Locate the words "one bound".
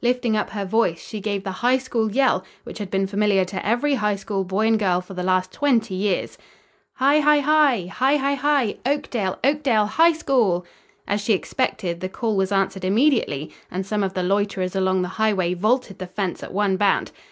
16.54-17.10